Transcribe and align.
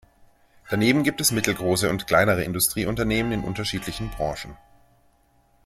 Daneben 0.71 1.03
gibt 1.03 1.21
es 1.21 1.31
mittelgroße 1.31 1.87
und 1.87 2.07
kleinere 2.07 2.43
Industrieunternehmen 2.43 3.31
in 3.33 3.43
unterschiedlichen 3.43 4.09
Branchen. 4.09 4.57